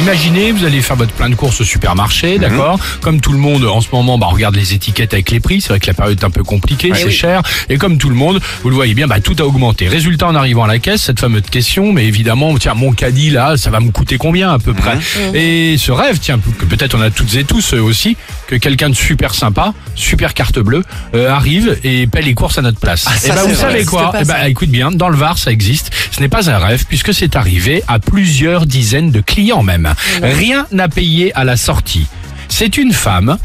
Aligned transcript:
Imaginez, 0.00 0.52
vous 0.52 0.64
allez 0.64 0.82
faire 0.82 0.96
votre 0.96 1.12
plein 1.12 1.30
de 1.30 1.34
courses 1.34 1.60
au 1.60 1.64
supermarché, 1.64 2.38
d'accord 2.38 2.78
Comme 3.00 3.20
tout 3.20 3.32
le 3.32 3.38
monde, 3.38 3.64
en 3.64 3.80
ce 3.80 3.88
moment, 3.92 4.18
bah, 4.18 4.26
on 4.28 4.34
regarde 4.34 4.54
les 4.56 4.74
étiquettes 4.74 5.14
avec 5.14 5.30
les 5.30 5.40
prix. 5.40 5.60
C'est 5.60 5.68
vrai 5.68 5.80
que 5.80 5.86
la 5.86 5.94
période 5.94 6.18
est 6.20 6.24
un 6.24 6.30
peu 6.30 6.42
compliquée, 6.42 6.92
c'est 6.94 7.10
cher. 7.10 7.42
Et 7.70 7.78
comme 7.78 7.96
tout 7.96 8.10
le 8.10 8.14
monde, 8.14 8.40
vous 8.62 8.68
le 8.70 8.74
voyez 8.74 8.92
bien, 8.94 9.06
bah, 9.06 9.20
tout 9.20 9.36
a 9.38 9.42
augmenté. 9.44 9.88
Résultat, 9.88 10.26
en 10.26 10.34
arrivant 10.34 10.64
à 10.64 10.68
la 10.68 10.78
caisse, 10.78 11.02
cette 11.02 11.20
fameuse 11.20 11.42
question, 11.50 11.92
mais 11.92 12.04
évidemment, 12.06 12.54
tiens, 12.58 12.74
mon 12.74 12.92
caddie, 12.92 13.30
là, 13.30 13.56
ça 13.56 13.70
va 13.70 13.80
me 13.80 13.90
coûter 13.92 14.18
combien 14.18 14.50
à 14.52 14.58
peu 14.58 14.74
près 14.74 14.98
Et 15.32 15.76
ce 15.78 15.92
rêve, 15.92 16.18
tiens, 16.20 16.38
que 16.58 16.64
peut-être 16.66 16.94
on 16.96 17.00
a 17.00 17.10
toutes 17.10 17.34
et 17.36 17.44
tous 17.44 17.72
aussi, 17.74 18.16
que 18.46 18.56
quelqu'un 18.56 18.90
de 18.90 18.94
super 18.94 19.34
sympa, 19.34 19.72
super 19.94 20.34
carte 20.34 20.58
bleue, 20.58 20.82
euh, 21.14 21.30
arrive 21.30 21.78
et 21.84 22.06
paie 22.08 22.22
les 22.22 22.34
courses 22.34 22.58
à 22.58 22.62
notre 22.62 22.80
place. 22.80 23.06
et 23.24 23.28
bah, 23.28 23.36
ça, 23.36 23.42
vous 23.44 23.48
c'est 23.50 23.54
vrai. 23.54 23.72
savez 23.72 23.84
quoi 23.84 24.12
Eh 24.14 24.24
ben, 24.24 24.34
ça. 24.34 24.48
écoute 24.48 24.70
bien, 24.70 24.90
dans 24.90 25.08
le 25.08 25.16
Var, 25.16 25.38
ça 25.38 25.50
existe. 25.52 25.92
Ce 26.10 26.20
n'est 26.20 26.28
pas 26.28 26.50
un 26.50 26.58
rêve 26.58 26.84
puisque 26.88 27.14
c'est 27.14 27.36
arrivé 27.36 27.82
à 27.88 27.98
plusieurs 28.00 28.66
dizaines 28.66 29.10
de 29.10 29.20
clients 29.20 29.62
même. 29.62 29.83
Rien 30.22 30.66
n'a 30.72 30.88
payé 30.88 31.32
à 31.34 31.44
la 31.44 31.56
sortie. 31.56 32.06
C'est 32.48 32.76
une 32.76 32.92
femme 32.92 33.38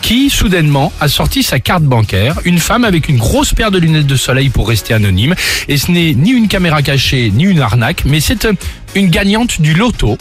qui, 0.00 0.30
soudainement, 0.30 0.92
a 1.00 1.08
sorti 1.08 1.42
sa 1.42 1.60
carte 1.60 1.84
bancaire. 1.84 2.38
Une 2.44 2.58
femme 2.58 2.84
avec 2.84 3.08
une 3.08 3.16
grosse 3.16 3.52
paire 3.54 3.70
de 3.70 3.78
lunettes 3.78 4.06
de 4.06 4.16
soleil 4.16 4.48
pour 4.48 4.68
rester 4.68 4.94
anonyme. 4.94 5.34
Et 5.68 5.76
ce 5.76 5.90
n'est 5.90 6.14
ni 6.14 6.30
une 6.30 6.48
caméra 6.48 6.82
cachée, 6.82 7.30
ni 7.30 7.44
une 7.44 7.60
arnaque, 7.60 8.04
mais 8.04 8.20
c'est 8.20 8.44
euh, 8.44 8.52
une 8.94 9.08
gagnante 9.08 9.60
du 9.60 9.74
loto. 9.74 10.18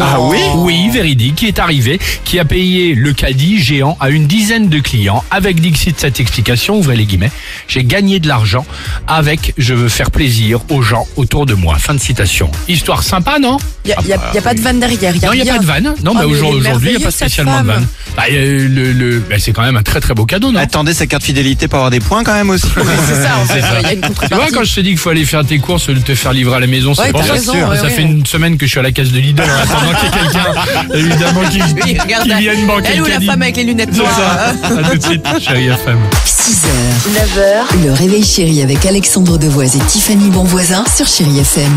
Ah 0.00 0.20
oui 0.20 0.38
Oui, 0.56 0.88
véridique, 0.90 1.34
qui 1.36 1.46
est 1.46 1.58
arrivé, 1.58 1.98
qui 2.24 2.38
a 2.38 2.44
payé 2.44 2.94
le 2.94 3.12
caddie 3.12 3.60
géant 3.62 3.96
à 4.00 4.10
une 4.10 4.26
dizaine 4.26 4.68
de 4.68 4.78
clients 4.78 5.24
avec 5.30 5.60
Dixit 5.60 5.98
cette 5.98 6.20
explication, 6.20 6.76
ouvrez 6.78 6.96
les 6.96 7.04
guillemets, 7.06 7.30
j'ai 7.68 7.84
gagné 7.84 8.18
de 8.20 8.28
l'argent 8.28 8.64
avec 9.06 9.54
je 9.58 9.74
veux 9.74 9.88
faire 9.88 10.10
plaisir 10.10 10.60
aux 10.70 10.82
gens 10.82 11.06
autour 11.16 11.46
de 11.46 11.54
moi. 11.54 11.76
Fin 11.78 11.94
de 11.94 12.00
citation. 12.00 12.50
Histoire 12.68 13.02
sympa, 13.02 13.38
non? 13.38 13.58
Il 13.84 13.88
n'y 14.06 14.12
a, 14.12 14.18
y 14.34 14.38
a 14.38 14.42
pas 14.42 14.54
de 14.54 14.60
vanne 14.60 14.80
derrière. 14.80 15.14
Y 15.14 15.24
a 15.24 15.26
Non, 15.28 15.32
il 15.32 15.42
n'y 15.42 15.50
a 15.50 15.54
pas 15.54 15.58
de 15.60 15.66
vanne. 15.66 15.94
Non, 16.02 16.12
Oh, 16.14 16.14
bah, 16.14 16.20
mais 16.20 16.24
aujourd'hui, 16.26 16.90
il 16.92 16.96
n'y 16.96 17.02
a 17.02 17.06
pas 17.06 17.10
spécialement 17.10 17.60
de 17.62 17.66
vanne. 17.66 17.86
Bah, 18.16 18.22
euh, 18.30 18.68
le, 18.68 18.92
le, 18.92 19.18
bah, 19.18 19.36
c'est 19.40 19.52
quand 19.52 19.62
même 19.62 19.76
un 19.76 19.82
très 19.82 19.98
très 20.00 20.14
beau 20.14 20.24
cadeau, 20.24 20.52
non 20.52 20.60
Attendez, 20.60 20.94
sa 20.94 21.06
carte 21.06 21.24
fidélité 21.24 21.66
pour 21.66 21.78
avoir 21.78 21.90
des 21.90 21.98
points 21.98 22.22
quand 22.22 22.32
même 22.34 22.48
aussi. 22.50 22.66
C'est 23.08 23.22
ça, 23.22 23.38
en 23.40 23.44
fait. 23.52 23.58
Il 23.80 23.82
y 23.82 23.86
a 23.86 23.92
une 23.94 24.00
Tu 24.00 24.06
vois, 24.06 24.08
contrepartie. 24.08 24.52
quand 24.54 24.64
je 24.64 24.74
te 24.76 24.80
dis 24.80 24.88
qu'il 24.90 24.98
faut 24.98 25.10
aller 25.10 25.24
faire 25.24 25.44
tes 25.44 25.58
courses, 25.58 25.86
te 26.04 26.14
faire 26.14 26.32
livrer 26.32 26.56
à 26.56 26.60
la 26.60 26.68
maison, 26.68 26.94
c'est 26.94 27.02
Ouais, 27.02 27.10
pour 27.10 27.20
t'as 27.22 27.26
ça. 27.26 27.32
raison, 27.32 27.52
ouais, 27.54 27.76
ça 27.76 27.82
ouais. 27.84 27.90
fait 27.90 28.02
une 28.02 28.24
semaine 28.24 28.56
que 28.56 28.66
je 28.66 28.70
suis 28.70 28.78
à 28.78 28.82
la 28.82 28.92
caisse 28.92 29.10
de 29.10 29.18
Lidl 29.18 29.42
en 29.42 29.62
attendant 29.62 29.92
qu'il 29.98 30.08
y 30.08 30.12
ait 30.12 30.20
quelqu'un, 30.22 30.94
évidemment, 30.94 31.40
qui, 31.50 31.60
Oui, 31.84 31.98
regarde, 31.98 32.22
qui 32.28 32.34
vienne 32.34 32.66
banquer 32.66 32.88
Elle 32.92 32.96
le 32.98 33.02
ou 33.02 33.06
la 33.06 33.14
caddie. 33.14 33.26
femme 33.26 33.42
avec 33.42 33.56
les 33.56 33.64
lunettes 33.64 33.88
C'est 33.92 33.98
noires. 33.98 34.16
ça. 34.16 34.68
À 34.78 34.90
tout 34.90 34.96
de 34.98 35.02
suite, 35.02 35.26
chérie 35.40 35.66
FM. 35.66 35.98
6h, 36.24 36.66
9h, 37.10 37.84
le 37.84 37.92
réveil 37.92 38.24
chéri 38.24 38.62
avec 38.62 38.86
Alexandre 38.86 39.38
Devoise 39.38 39.74
et 39.76 39.80
Tiffany 39.80 40.30
Bonvoisin 40.30 40.84
sur 40.94 41.06
Chéri 41.06 41.38
FM. 41.40 41.72